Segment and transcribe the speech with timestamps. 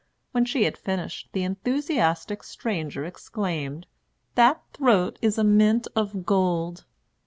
[0.31, 3.85] When she had finished, the enthusiastic stranger exclaimed,
[4.33, 6.85] "That throat is a mint of gold!"